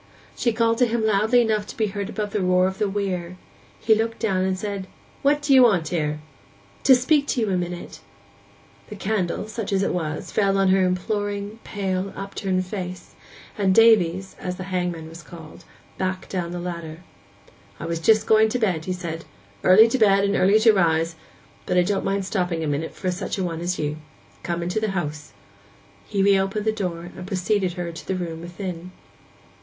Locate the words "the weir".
2.79-3.37